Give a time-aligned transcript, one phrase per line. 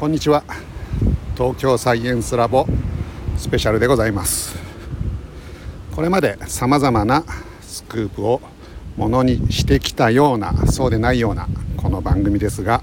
[0.00, 0.42] こんにちは。
[1.36, 2.66] 東京サイエンスラボ
[3.36, 4.56] スペシャルでございます。
[5.94, 7.22] これまでさまざまな
[7.60, 8.40] スクープを
[8.96, 12.82] ものにしてきたようなそうでないようなこの番組ですが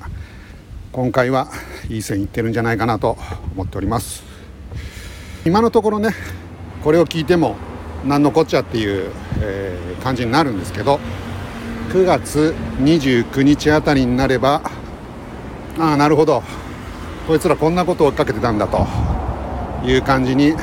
[0.91, 1.47] 今回は
[1.89, 3.17] いい線いってるんじゃないかなと
[3.55, 4.23] 思っております。
[5.43, 6.11] 今のところね
[6.83, 7.55] これを聞いても
[8.05, 9.11] 何のこっちゃっていう、
[9.41, 10.99] えー、感じになるんですけど
[11.89, 14.61] 9月29日あたりになれば
[15.79, 16.43] ああなるほど。
[17.27, 18.87] こいつらこんなことを追っかけてたんだと
[19.83, 20.55] いう感じに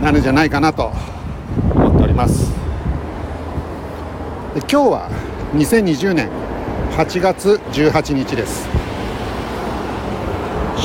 [0.00, 0.92] なるんじゃないかなと
[1.74, 2.52] 思っております。
[4.54, 5.10] 今日は
[5.54, 6.30] 2020年
[6.92, 8.68] 8月18日です。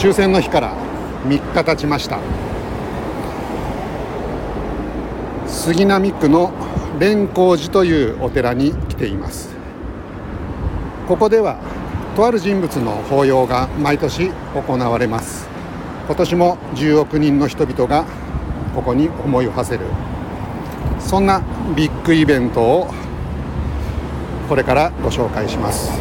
[0.01, 0.73] 終戦の日から
[1.27, 2.17] 3日経ちました。
[5.45, 6.51] 杉並区の
[6.99, 9.55] 蓮光寺というお寺に来ています。
[11.07, 11.59] ここでは
[12.17, 15.48] とある人物の法要が毎年行われます。
[16.07, 18.05] 今年も10億人の人々が
[18.73, 19.85] ここに思いを馳せる。
[20.99, 21.43] そんな
[21.76, 22.88] ビッグイベントを
[24.49, 25.91] これからご紹介します。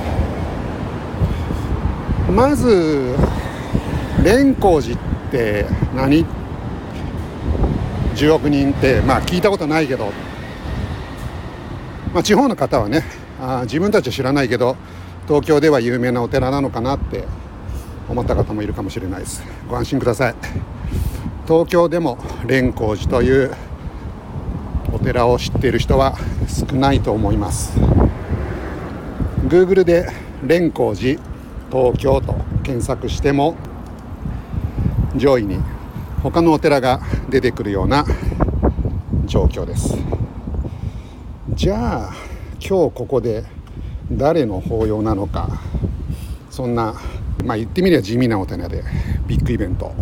[2.35, 3.15] まず
[4.25, 4.99] 蓮光寺っ
[5.31, 6.25] て何
[8.15, 10.07] ？10億人ってまあ聞いたことないけど、
[12.15, 13.05] まあ、地方の方はね
[13.39, 14.79] あ自分たちは知らないけど
[15.27, 17.25] 東京では有名なお寺なのかなって
[18.09, 19.43] 思った方もいるかもしれないです。
[19.69, 20.35] ご安心ください。
[21.47, 23.55] 東京でも蓮光寺という
[24.93, 26.17] お寺を知っている人は
[26.49, 27.77] 少ないと思います。
[29.49, 30.09] Google で
[30.43, 31.21] 蓮光寺
[31.73, 33.57] 東京と検索しても
[35.17, 35.59] 上位に
[36.23, 38.05] 他のお寺が出てくるような
[39.25, 39.97] 状況です。
[41.51, 42.13] じゃあ
[42.61, 43.45] 今日ここで
[44.13, 45.61] 誰の法要なのか。
[46.51, 46.95] そんな
[47.45, 48.83] まあ言ってみれば地味なお寺で
[49.27, 49.93] ビッグイベント。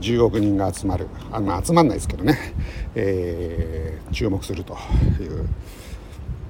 [0.00, 1.08] 10億人が集まる。
[1.32, 2.38] あ、まあ、集まんないですけどね、
[2.94, 4.74] えー、注目すると
[5.20, 5.48] いう。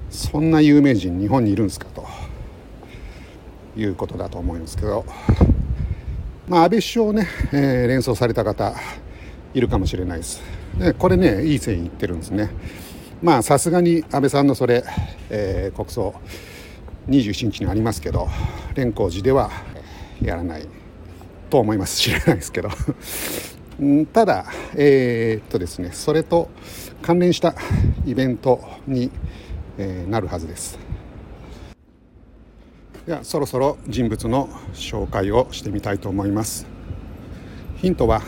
[0.09, 2.05] そんな有名人日本にいるんですかと。
[3.77, 5.05] いうことだと思うんですけど。
[6.47, 8.73] まあ、安倍首相をね、えー、連想された方
[9.53, 10.41] いるかもしれないです。
[10.79, 12.49] でこれねいい線いってるんですね。
[13.21, 14.83] まあさすがに安倍さんのそれ、
[15.29, 16.15] えー、国葬
[17.09, 18.27] 27日にありますけど
[18.69, 19.51] 蓮光寺では
[20.21, 20.67] やらない
[21.49, 21.97] と思います。
[21.97, 22.69] 知らないですけど。
[24.13, 26.49] ただえー、っとですねそれと
[27.01, 27.55] 関連した
[28.05, 29.09] イベントに、
[29.77, 30.79] えー、なるはずです。
[33.05, 36.67] ではそろそろ人物の紹介をしてみたいと思います。
[37.77, 38.21] ヒントは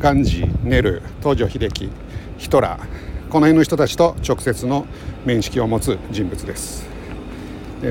[0.00, 1.90] ガンジー、ネル、東条英機、
[2.36, 3.07] ヒトラー。
[3.30, 4.86] この辺の人たちと直接の
[5.26, 6.88] 面識を持つ人物です。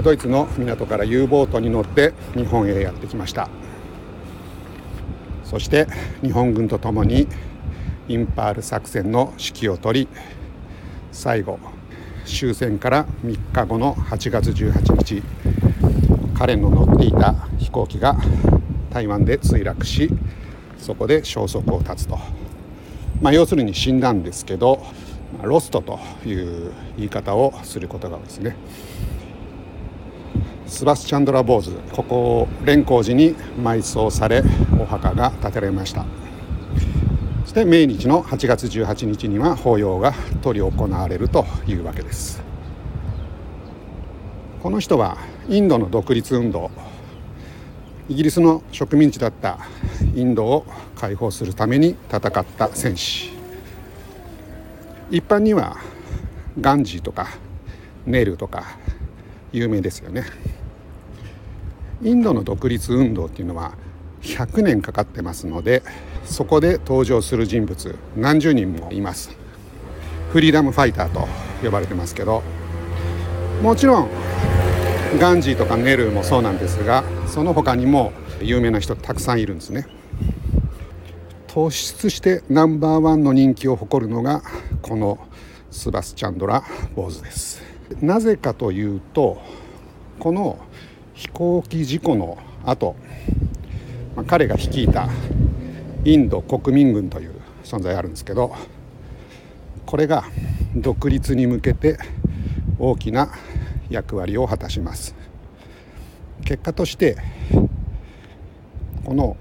[0.04, 3.48] ドイツの港から U ボートに乗って日本へやってきました。
[5.44, 5.86] そして
[6.24, 7.28] 日本軍とともに
[8.08, 10.08] インパール作戦の指揮を執り
[11.12, 11.60] 最後
[12.26, 15.24] 終戦から3日後の8月18日
[16.34, 18.18] 彼の乗っていた飛行機が
[18.90, 20.10] 台湾で墜落し
[20.80, 22.18] そこで消息を絶つと、
[23.22, 24.84] まあ、要するに死んだんですけど
[25.44, 28.56] ロストという言い方をすることがですね。
[30.68, 34.44] スバスチャンドラ・ボーズここ蓮光寺に埋葬され
[34.80, 36.06] お墓が建てられました。
[37.44, 42.42] そして命日の8月18日には法要が執り行われるというわけです。
[44.62, 45.18] この人は
[45.48, 46.72] インドの独立運動
[48.10, 49.60] イギリスの植民地だった
[50.16, 53.37] インドを解放するために戦った戦士。
[55.10, 55.78] 一般には
[56.60, 57.28] ガンジーとか
[58.06, 58.78] ネルとか
[59.52, 60.26] 有名ですよね。
[62.04, 63.74] インドの独立運動っていうのは
[64.22, 65.82] 100年かかってますので
[66.26, 69.32] そこで登場する人物何十人もいます。
[70.32, 71.28] フリーダムファイターと
[71.64, 72.44] 呼ばれてますけど
[73.64, 74.10] もちろん
[75.20, 78.12] ガンジーとかネルもそうなんですがその他にも
[78.42, 79.88] 有名な人たくさんいるんですね。
[81.48, 84.44] 突出してナンバーワンの人気を誇るのが
[84.88, 85.20] この
[85.70, 86.64] スバスチャンドラ・
[86.96, 87.62] ボーズです。
[88.02, 89.42] なぜかというと
[90.18, 90.60] この
[91.14, 92.96] 飛行機事故の後、
[94.16, 95.10] まあ、彼が率いた
[96.06, 97.34] インド国民軍という
[97.66, 98.56] 存在あるんですけど
[99.86, 100.24] これが
[100.76, 101.98] 独立に向けて
[102.80, 103.30] 大きな
[103.90, 105.16] 役割を果たします。
[106.46, 107.18] 結果として
[109.04, 109.36] この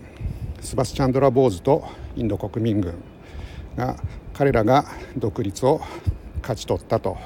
[0.60, 1.84] スバスチャンドラ・ボーズと
[2.16, 2.94] インド国民軍
[3.76, 3.96] が
[4.37, 4.85] 彼らが
[5.17, 5.81] 独立を
[6.43, 7.17] 勝ち取ったと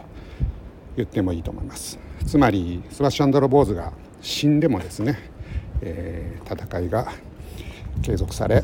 [0.97, 3.93] 言ってもいいと思いますつまりスバスチャンドラ・ボーズが
[4.23, 5.19] 死んでもですね、
[5.81, 7.13] えー、戦いが
[8.03, 8.63] 継続され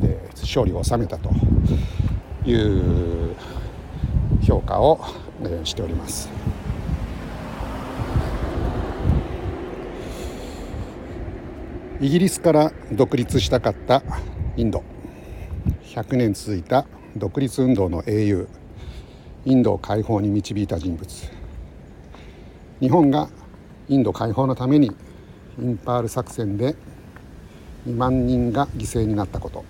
[0.00, 1.30] で勝利を収めたと
[2.44, 3.36] いう
[4.42, 5.00] 評価を、
[5.42, 6.28] えしております。
[12.00, 14.02] イギリスから独立したかった
[14.56, 14.82] インド
[15.94, 18.48] 100年続いた独立運動の英雄
[19.44, 21.30] インドを解放に導いた人物。
[22.80, 23.28] 日本が
[23.88, 24.90] インド解放のために
[25.60, 26.74] インパール作戦で
[27.86, 29.64] 2万人が犠牲になったこと。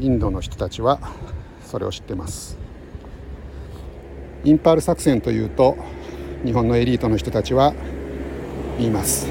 [0.00, 0.98] インドの人たちは
[1.64, 2.58] それを知ってます。
[4.42, 5.76] インパール作戦というと
[6.44, 7.74] 日本のエリートの人たちは
[8.78, 9.28] 言います。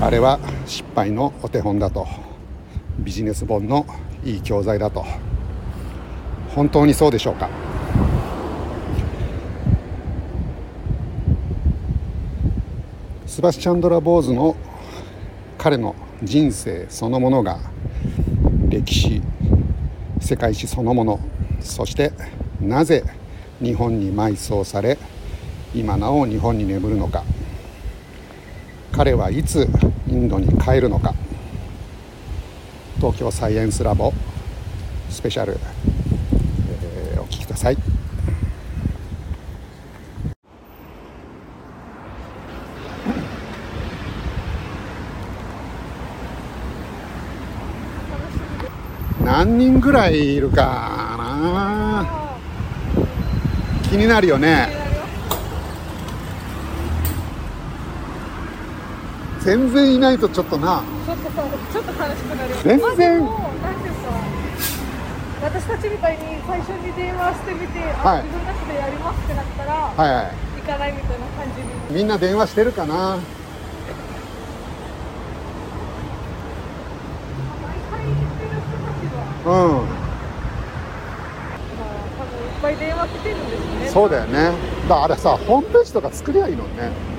[0.00, 2.06] あれは失敗のお手本だと。
[2.98, 3.86] ビジネス本の
[4.24, 5.04] いい教材だと。
[6.54, 7.48] 本当にそうでしょうか？
[13.26, 14.54] スバスチャンドラ・ボーズの
[15.56, 17.58] 彼の人生そのものが
[18.68, 19.22] 歴史
[20.20, 21.18] 世界史そのもの
[21.60, 22.12] そして
[22.60, 23.04] なぜ
[23.60, 24.98] 日本に埋葬され
[25.74, 27.24] 今なお日本に眠るのか。
[28.92, 29.66] 彼はいつ
[30.06, 31.14] インドに帰るのか。
[33.02, 34.12] 東京サイエンスラボ
[35.10, 35.58] スペシャル、
[36.70, 37.76] えー、お聞きください。
[49.24, 52.38] 何人ぐらいいるかな？
[53.82, 54.81] 気になるよね。
[59.44, 64.12] 全然いないとちょっとなちょっとちょっと悲しくなる全然、まあ、ですか
[65.42, 73.18] 私たちみたいに最初に電話してみて、はい、自分たちでやりますってなったら、はいはい、行かないみたいな感じにみんな電話してるかな
[79.44, 79.48] うん。
[79.48, 79.88] まあ、
[82.16, 83.88] 多分いっぱい電話来てるんですね。
[83.88, 84.52] そうだよね。
[84.88, 87.11] だあれさ、ホームページとか作りゃいいのね。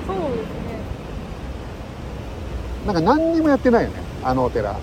[2.86, 4.76] なんか何にもやってないよねあのお寺。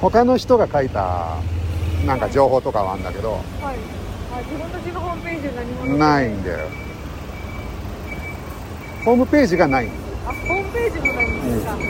[0.00, 1.36] 他の人が書いた
[2.06, 3.42] なんか情報とかはあるんだけど、はい、
[4.32, 6.28] あ自分たちのホームページ何もない。
[6.28, 6.68] んだよ。
[9.04, 9.88] ホームページがない。
[10.26, 11.84] あホームページもないんですか、うん、そ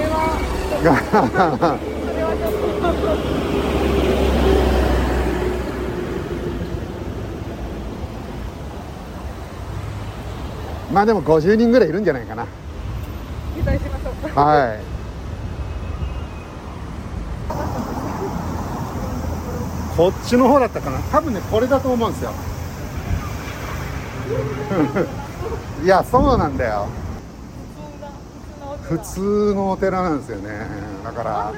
[0.00, 0.38] れは
[0.78, 2.52] それはちょっ
[3.72, 3.75] と
[10.92, 12.46] まあでも50人ぐらいいるんじゃないかな。
[13.54, 14.80] 期待しましょうはい。
[19.96, 20.98] こっちの方だったかな。
[21.10, 22.30] 多分ねこれだと思うんですよ。
[25.82, 26.86] いやそうなんだよ。
[28.82, 30.50] 普通のお寺なんですよね。
[31.04, 31.52] だから。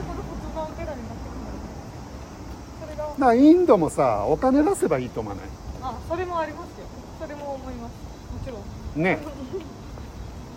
[3.18, 5.44] だからインドもさお金出せばいいと思わない？
[5.82, 6.86] あそれもありますよ。
[7.20, 7.92] それも思います。
[8.32, 8.60] もちろん
[8.98, 9.18] ね。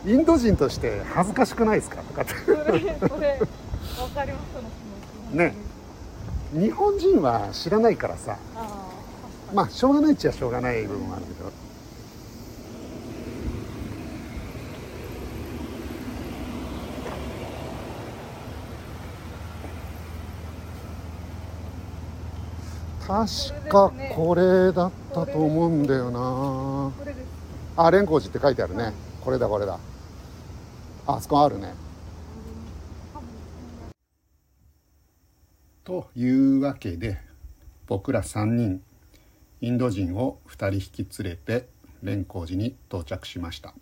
[0.05, 2.01] インド人として恥ずかしくないですか？
[2.01, 2.23] とか。
[2.23, 4.39] ってそれそれ分かりま
[5.31, 5.53] すね。
[6.53, 8.37] 日本人は知らないからさ。
[9.53, 11.51] まあしょうがないっちゃしょうがない部分もあるけど。
[23.07, 26.91] 確かこれだったと思うんだよな。
[27.77, 28.91] あ蓮光寺って書いてあるね。
[29.21, 29.79] これだこれだ。
[31.07, 31.73] あそこあるね。
[35.83, 37.17] というわけで
[37.87, 38.81] 僕ら3人
[39.61, 41.67] インド人を2人引き連れて
[42.03, 43.73] 蓮光寺に到着しました。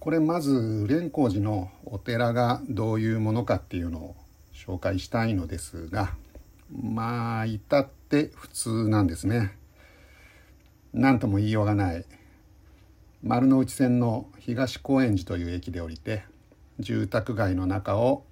[0.00, 4.16] これまず蓮光寺のお寺がどういうものかっていうのを
[4.54, 6.14] 紹介したいのですが
[6.70, 9.56] まあ至って普通なんですね。
[10.96, 12.06] 何とも言いようがない
[13.22, 16.24] 丸の内線の東高円寺という駅で降りて
[16.78, 18.24] 住宅街の中を、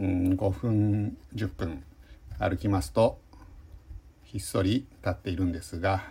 [0.00, 1.84] うん、5分10分
[2.40, 3.20] 歩きますと
[4.24, 6.02] ひっそり立っているんですが、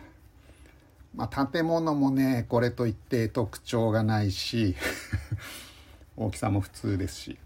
[1.13, 4.77] まあ、建物もねこれといって特徴がないし
[6.15, 7.37] 大きさも普通ですし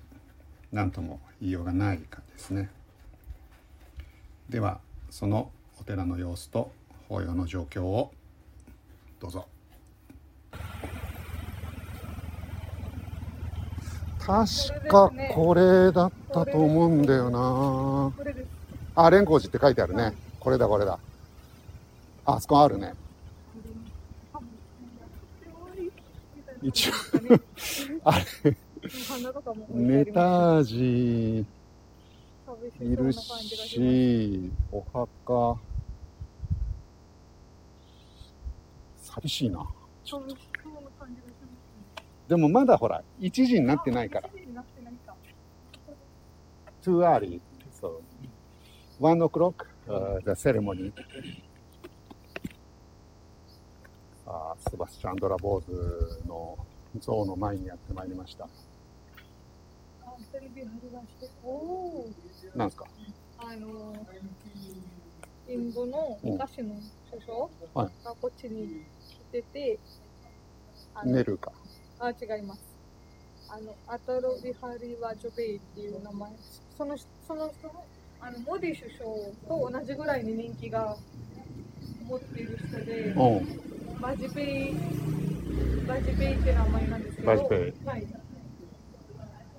[0.72, 2.70] 何とも言いようがない感じですね。
[4.50, 6.72] ではそのお寺の様子と
[7.08, 8.12] 法要の状況を
[9.20, 9.46] どうぞ。
[14.20, 18.14] 確かこれだったと思うんだよな。
[18.96, 20.14] あ蓮光寺って書いてあるね。
[20.40, 21.00] これだこれだ。
[22.26, 22.94] あそこあるね。
[26.62, 26.94] 一応
[28.04, 28.56] あれ
[29.70, 31.46] ネタージ
[32.82, 35.69] いるしお墓。
[39.10, 39.68] 寂しいな。
[42.28, 44.30] でもまだほら1時になってないから。
[46.82, 47.42] too early.
[47.82, 48.02] so
[49.00, 50.92] one o'clock、uh, the ceremony.
[54.78, 56.58] バスチャンドラ・ボーズの
[57.00, 58.48] 像の前にやってまいりました。
[62.56, 62.86] なんですか？
[63.40, 63.96] あの
[65.48, 66.76] インドの昔の
[67.10, 67.40] 首相
[68.04, 68.84] がこっちに
[69.30, 69.80] 来てて、
[71.06, 71.52] ネルか。
[72.00, 72.62] あ、違います。
[73.48, 76.32] あの、アタル・ビハリ・バジペイっていう名前。
[76.78, 77.86] そのその人の、
[78.22, 79.10] あの、モディ首相
[79.48, 80.98] と同じぐらいに人気が
[82.08, 83.14] 持っている人で、
[84.02, 84.74] バジペイ、
[85.88, 87.86] バジペイって名前なんですけど、バジペイ。
[87.86, 88.08] はい。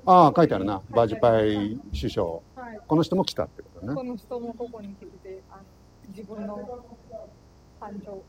[0.07, 0.83] ああ、書いてあるな。
[0.91, 2.27] バジパイ首相。
[2.27, 2.41] は
[2.75, 3.95] い、この人も来たってことね。
[3.95, 5.63] この人もここに来て、あの
[6.09, 6.85] 自分の
[7.81, 8.21] 誕生。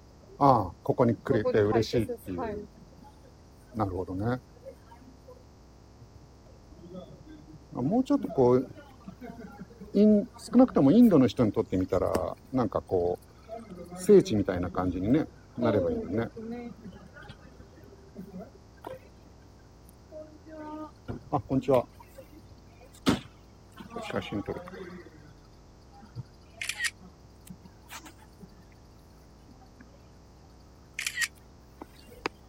[0.42, 2.40] ああ、ここにくれて嬉しいっていう。
[2.40, 2.58] はい、
[3.76, 4.40] なるほどね。
[7.74, 8.68] もうちょっとこう、
[9.94, 13.20] イン少なくともインドの人にとってみたら、なんかこ
[13.96, 15.28] う、聖地みたいな感じにね、
[15.60, 16.30] なればいいよね。
[21.32, 21.86] あ、こんにちは。
[24.12, 24.62] 写真撮る。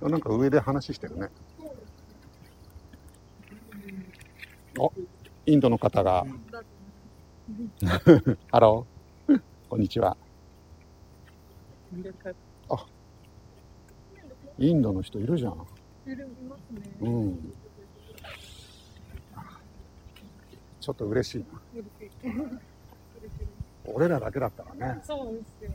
[0.08, 1.28] なんか上で話してるね。
[4.78, 4.92] お、
[5.46, 6.26] インドの方が。
[8.50, 9.40] ハロー。
[9.68, 10.16] こんにちは。
[12.68, 12.86] あ、
[14.58, 15.66] インドの人いるじゃん。
[16.06, 16.82] いる、いますね。
[17.00, 17.52] うん。
[20.80, 21.60] ちょっと嬉しいな。
[23.84, 25.00] 俺らだけだったらね。
[25.04, 25.70] そうですよ、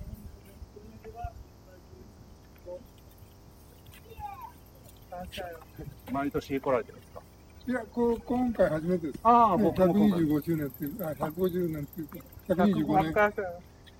[6.11, 7.21] 毎年来られてるんですか？
[7.67, 9.19] いや、こ今回初めてです。
[9.23, 13.13] ああ、僕も125周年っていう、あ、150年っていうか、125年。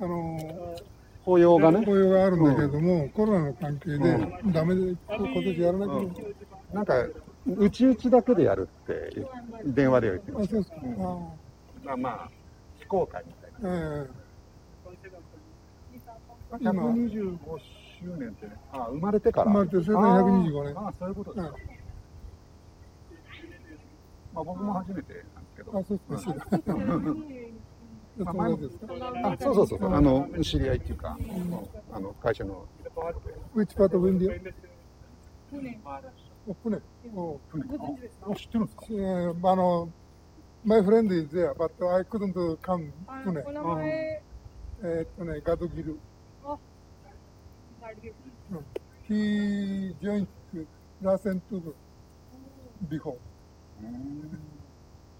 [0.00, 0.76] あの、
[1.24, 1.84] 雇用がね。
[1.84, 4.18] 雇用があるんだけれども、うん、コロナの関係で、
[4.52, 6.14] ダメで、今年やらなきゃ、うん、
[6.72, 7.06] なんか、
[7.46, 9.26] うちうちだけでやるって
[9.64, 10.58] 電話では言ってました。
[10.58, 11.47] あ、そうですか。
[11.88, 12.28] まあまあ、
[12.76, 13.70] 非公開みたいな。
[13.70, 14.10] ええー。
[16.60, 17.38] 125
[18.00, 19.50] 周年ってね、あ生まれてから。
[19.50, 20.78] 生まれて、それで125年。
[20.78, 21.56] ああ、そういうことですか。
[24.34, 25.78] まあ僕も初めてなんですけど。
[25.78, 26.34] あ、そうですか。
[28.18, 28.58] まあ、前も
[29.24, 31.16] あそうそうそうあの知り合いっていうか、
[31.92, 32.66] あの会社の。
[33.54, 34.52] Which part of India?
[35.50, 35.78] 船
[36.62, 36.80] 船あ
[38.34, 38.82] 知ってるんですか？
[39.52, 39.88] あの
[40.64, 43.42] My friend is there, but I couldn't uh, come 아, Pune.
[43.44, 44.20] Pune.
[44.82, 45.96] Uh, Pune, uh, Gadugiru.
[46.44, 46.58] Oh,
[47.80, 48.10] hmm.
[48.50, 48.64] No.
[49.06, 50.26] He joined
[51.02, 51.72] Rasen Tugu
[52.88, 53.16] before.
[53.82, 54.36] Mm.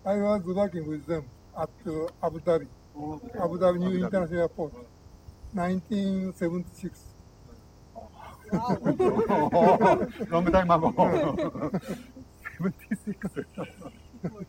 [0.04, 1.24] I was working with them
[1.56, 2.66] at uh, Abu Dhabi,
[2.96, 3.38] okay.
[3.38, 4.04] Abu Dhabi New Abu Dhabi.
[4.04, 4.72] International Airport,
[5.52, 7.00] 1976.
[8.52, 10.08] Wow.
[10.30, 11.70] Long time ago.
[12.58, 14.48] 76.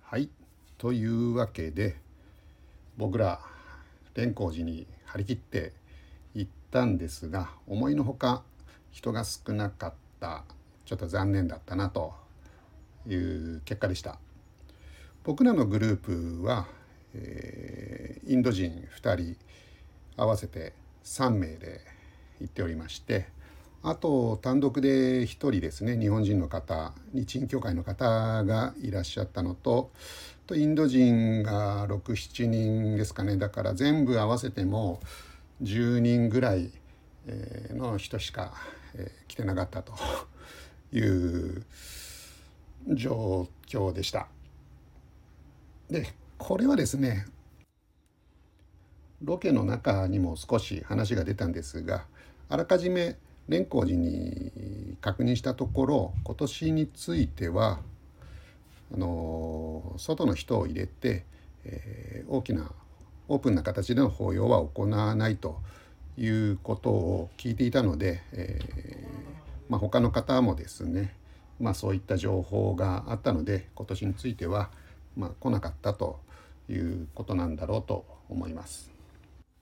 [0.00, 0.30] はい。
[0.78, 1.96] というわけで、
[2.96, 3.40] 僕ら、
[4.14, 5.72] 蓮光寺に張り切って
[6.34, 8.42] 行ったんですが、思いのほか
[8.90, 10.44] 人が少なかった、
[10.84, 12.14] ちょっと残念だったなと
[13.06, 14.18] いう結果でした
[15.24, 16.66] 僕らのグループは、
[17.14, 19.36] えー、インド人2人
[20.16, 21.80] 合わせて3名で
[22.40, 23.26] 行っておりまして
[23.86, 29.90] あと単独で1人ですね日本人の方日印協会の方がいらっしゃったのと
[30.46, 35.00] とインド人が67人ですかねだから全部合わせても
[35.62, 36.70] 10人ぐらい
[37.74, 38.54] の人しか
[39.28, 39.92] 来てなかったと
[40.92, 41.62] いう
[42.88, 44.28] 状況でした。
[45.90, 46.06] で
[46.38, 47.26] これはですね
[49.22, 52.06] ロケの中にも少し話が出たんですが
[52.48, 53.16] あらかじめ
[53.48, 57.80] 蓮光寺に確認したところ今年については
[58.92, 61.24] あの外の人を入れて、
[61.64, 62.70] えー、大きな
[63.28, 65.60] オープンな形での法要は行わないと
[66.16, 71.14] いうことを聞いていたので、えーまあ、他の方もですね
[71.60, 74.70] まあ、そういった情報があったので今年については、
[75.16, 76.20] まあ、来なかったと
[76.68, 78.90] いうことなんだろうと思います。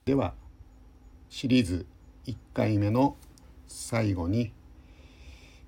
[0.05, 0.33] では
[1.29, 1.85] シリーズ
[2.25, 3.15] 1回目の
[3.73, 4.51] 最後に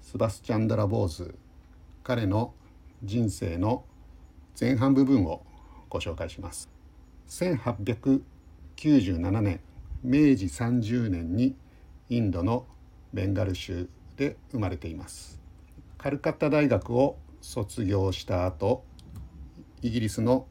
[0.01, 1.35] スバスチャンダラ・ボーズ
[2.03, 2.53] 彼の
[3.03, 3.83] 人生の
[4.59, 5.43] 前半部分を
[5.89, 6.69] ご紹介します。
[7.27, 9.59] 1897年
[10.03, 11.55] 明治30年に
[12.09, 12.67] インドの
[13.13, 15.41] ベンガル州で生まれています
[15.97, 18.83] カルカッタ大学を卒業した後
[19.81, 20.45] イギリスの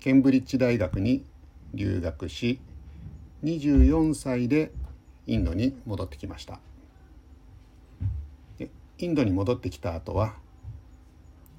[0.00, 1.26] ケンブリッジ大学に
[1.74, 2.60] 留学し
[3.42, 4.72] 24歳で
[5.26, 6.60] インドに戻ってきました
[9.04, 10.32] インドに戻ってきた後は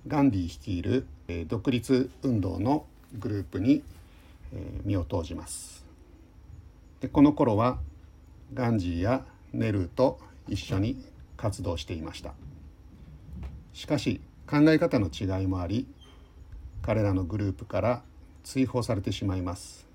[0.07, 1.05] ガンディ率いる
[1.47, 2.87] 独立運動の
[3.19, 3.83] グループに
[4.83, 5.85] 身を投じます。
[7.01, 7.77] でこの頃は
[8.55, 9.23] ガンジーや
[9.53, 11.05] ネルーと一緒に
[11.37, 12.33] 活動していました。
[13.73, 15.85] しかし考え方の違いもあり
[16.81, 18.01] 彼らのグループから
[18.43, 19.87] 追放されてしまいます。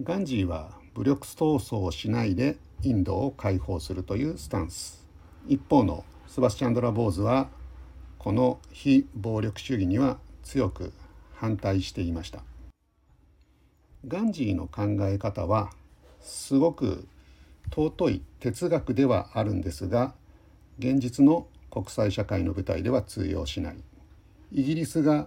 [0.00, 4.99] ガンジーは武力闘争をしないでインドを解放するというスタンス。
[5.50, 7.48] 一方のスバスチャンドラ・ボーズは
[8.18, 10.92] この非暴力主義には強く
[11.34, 12.44] 反対していました。
[14.06, 15.72] ガンジーの考え方は
[16.20, 17.04] すごく
[17.74, 20.14] 尊い哲学ではあるんですが
[20.78, 23.76] 現実の国際社会の舞台では通用しない。
[24.52, 25.26] イギリスが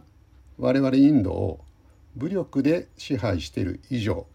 [0.58, 1.60] 我々インドを
[2.16, 4.26] 武力で支配している以上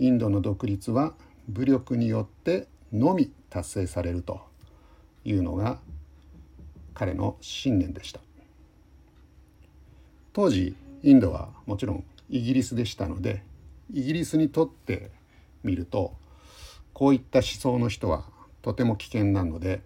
[0.00, 1.14] インドの独立は
[1.48, 4.55] 武力によってのみ達成されると。
[5.26, 5.78] いうのが
[6.94, 8.20] 彼の信念でした
[10.32, 13.42] 当時インドはもちろんイギリスでしたので
[13.92, 15.10] イギリスにとって
[15.62, 16.14] みると
[16.92, 18.24] こういった思想の人は
[18.62, 19.82] とても危険なので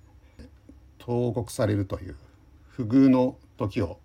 [0.98, 2.16] 投獄されるという
[2.68, 3.98] 不遇の時を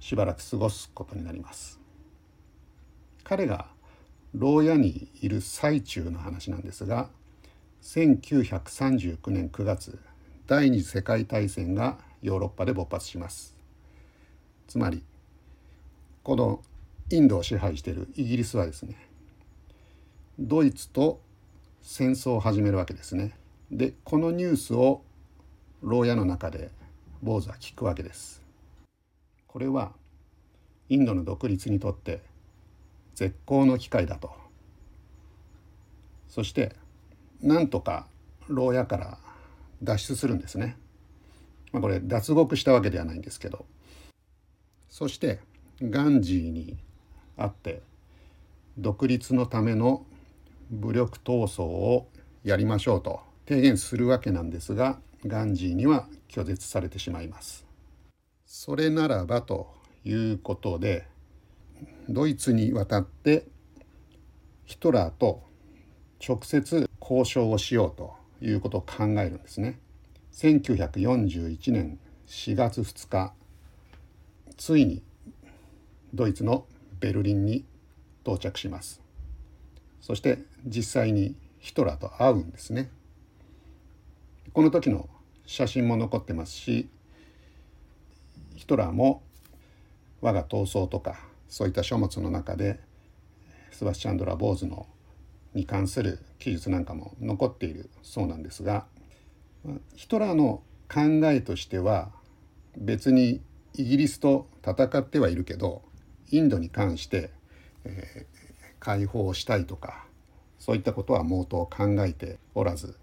[0.00, 1.78] しばらく過ごすことになります。
[3.22, 3.66] 彼が
[4.34, 7.08] 牢屋にいる最中の話なんですが
[7.82, 9.98] 1939年9月
[10.46, 13.56] 第二次世界大戦がヨーロッパで勃発します
[14.66, 15.02] つまり
[16.22, 16.60] この
[17.10, 18.96] インドを支配しているイギリスはですね
[20.38, 21.20] ドイツと
[21.82, 23.32] 戦争を始めるわけですね。
[23.70, 25.02] でこのニュースを
[25.82, 26.70] 牢屋の中で
[27.22, 28.42] 坊主は聞くわけです。
[29.46, 29.92] これは
[30.88, 32.20] インドの独立にとって
[33.14, 34.32] 絶好の機会だと。
[36.28, 36.74] そして
[37.42, 38.06] なんとか
[38.48, 39.18] 牢屋から
[39.82, 40.76] 脱出するんですね。
[41.72, 43.64] まあ、これ脱獄したわけではないんですけど
[44.88, 45.40] そして
[45.80, 46.76] ガンジーに
[47.36, 47.80] 会って
[48.78, 50.04] 独立のための
[50.70, 52.08] 武力闘争を
[52.44, 57.66] やりましょうと提言するわけなんですがガンジーには拒絶されてしまいます。
[58.46, 59.72] それならばと
[60.04, 61.06] いうことで
[62.08, 63.46] ドイツに渡って
[64.64, 65.42] ヒトラーと
[66.26, 69.78] 直接交渉をしようということを考えるんですね。
[70.32, 73.34] 1941年4月2日
[74.56, 75.02] ついに
[76.14, 76.66] ドイツの
[77.00, 77.64] ベルリンに
[78.22, 79.00] 到着します。
[80.00, 82.90] そして実際にヒトラーと会うんですね。
[84.52, 85.08] この時の
[85.46, 86.88] 写真も残ってますし
[88.54, 89.22] ヒトラーも
[90.20, 92.80] 我が闘争とかそういった書物の中で
[93.70, 94.86] スバスチャンドラ・ボーズの
[95.54, 98.86] に関する記述なんかも残っているそうなんですが
[99.94, 100.62] ヒトラーの
[100.92, 102.10] 考えとしては
[102.76, 103.40] 別に
[103.74, 105.82] イギリスと戦ってはいるけど
[106.30, 107.30] インドに関して、
[107.84, 108.26] え
[108.80, 110.06] 解放したいとか
[110.58, 112.96] そういったことは毛頭考えておらず、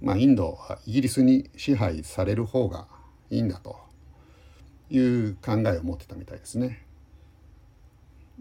[0.00, 2.88] まあ、インドはイギリスに支配される方が
[3.30, 3.76] いいんだと
[4.90, 6.84] いう考えを持ってたみたいですね。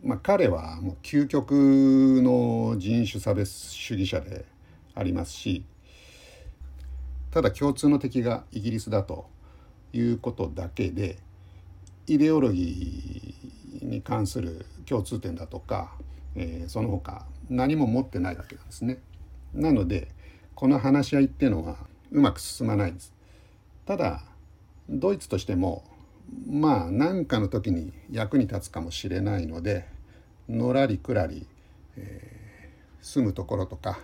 [0.04, 4.46] まあ、彼はもう究極の人種差別主義者で
[4.96, 5.64] ありますし
[7.32, 9.28] ただ共通の敵がイギリスだと
[9.94, 11.18] いうことだけで
[12.06, 15.92] イデオロギーに関する共通点だとか
[16.38, 19.00] えー、その他何も持ってないわけなんですね。
[19.54, 20.10] なので
[20.54, 21.78] この話し合いっていうのは
[22.12, 23.14] うまく進まないんです。
[23.86, 24.22] ただ
[24.88, 25.84] ドイツとしても
[26.50, 29.86] まあ何かの時に役に立つかもしれないので
[30.50, 31.46] のらりくらり、
[31.98, 34.00] えー、住むところとか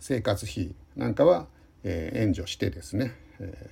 [0.00, 1.46] 生活費なんかは、
[1.82, 3.70] えー、援助してですね、え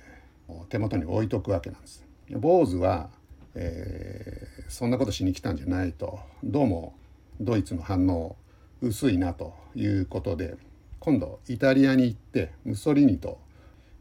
[0.49, 2.03] ー、手元に置いとくわけなんです。
[2.31, 3.09] 坊主は、
[3.53, 6.95] えー、そんなことしに来たんじゃないとどうも
[7.39, 8.35] ドイツの反応
[8.81, 10.57] 薄いなということで
[10.99, 13.39] 今度イタリアに行ってムッソリーニと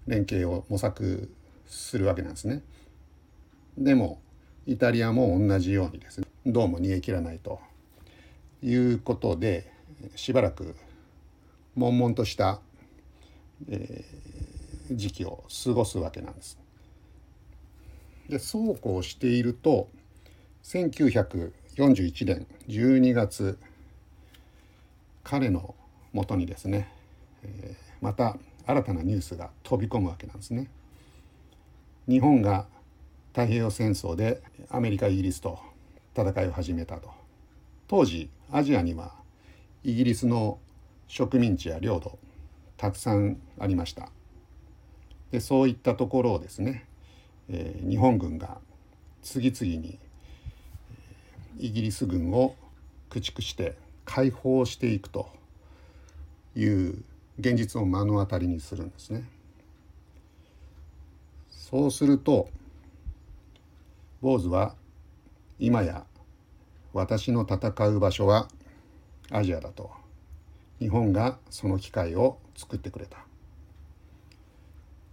[0.06, 1.30] 連携を模索
[1.66, 2.62] するわけなんですね。
[3.76, 4.20] でも
[4.66, 7.60] イタリアも同じようにですねどうも煮え切らないと
[8.62, 9.70] いうことで
[10.14, 10.76] しばらく
[11.74, 12.60] 悶々とした、
[13.68, 16.58] えー、時期を過ごすわけなんです。
[18.28, 19.88] でそうこうしていると
[20.62, 23.58] 1941年12月
[25.22, 25.74] 彼の
[26.12, 26.88] もとにですね、
[27.42, 30.70] えー、また新たなニュースが飛び込むわけなんですね。
[32.08, 32.66] 日本が
[33.34, 35.58] 太平洋戦争でアメリカイギリスと
[36.16, 37.10] 戦いを始めたと
[37.88, 39.12] 当時アジアには
[39.82, 40.60] イギリスの
[41.08, 42.16] 植民地や領土
[42.76, 44.08] たくさんありました
[45.32, 46.86] でそういったところをですね、
[47.48, 48.58] えー、日本軍が
[49.20, 49.98] 次々に
[51.58, 52.54] イギリス軍を
[53.08, 55.28] 駆逐して解放していくと
[56.54, 57.02] いう
[57.40, 59.24] 現実を目の当たりにするんですね。
[61.50, 62.48] そうすると
[64.24, 64.74] 坊主は
[65.58, 66.06] 今や
[66.94, 68.48] 私の戦う場所は
[69.30, 69.90] アジアだと。
[70.78, 73.18] 日本がその機会を作ってくれた。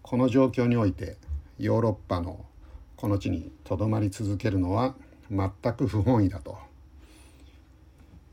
[0.01, 1.17] この状況において
[1.59, 2.45] ヨーロッパの
[2.95, 4.95] この地にとどまり続けるのは
[5.29, 6.57] 全く不本意だと。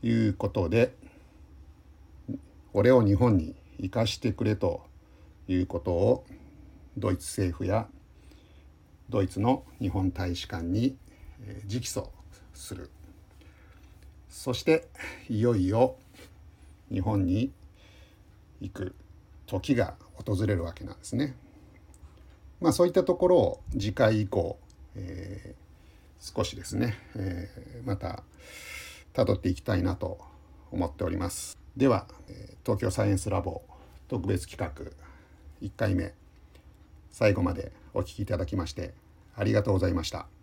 [0.01, 0.95] いうことで
[2.71, 4.83] 俺を日本に生かしてくれと
[5.49, 6.25] いうことを
[6.97, 7.89] ドイツ政府や
[9.09, 10.95] ドイツの日本大使館に
[11.67, 12.09] 直訴
[12.53, 12.89] する
[14.29, 14.87] そして
[15.29, 15.95] いよいよ
[16.91, 17.51] 日本に
[18.61, 18.95] 行く
[19.47, 21.35] 時が訪れるわけなんですね。
[22.61, 24.59] まあそういったところを次回以降、
[24.95, 28.23] えー、少しですね、えー、また
[29.13, 30.19] 辿っていきたいなと
[30.71, 31.57] 思っております。
[31.75, 32.05] では
[32.63, 33.61] 東京サイエンスラボ
[34.07, 34.91] 特別企画
[35.61, 36.13] 1回目
[37.11, 38.93] 最後までお聴きいただきまして
[39.35, 40.38] ありがとうございました。